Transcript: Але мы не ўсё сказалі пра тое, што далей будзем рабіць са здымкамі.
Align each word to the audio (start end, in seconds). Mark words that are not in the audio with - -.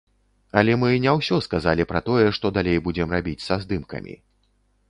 Але 0.61 0.77
мы 0.83 0.89
не 1.03 1.11
ўсё 1.17 1.37
сказалі 1.47 1.87
пра 1.91 2.01
тое, 2.09 2.25
што 2.39 2.53
далей 2.57 2.81
будзем 2.89 3.07
рабіць 3.15 3.45
са 3.49 3.55
здымкамі. 3.67 4.19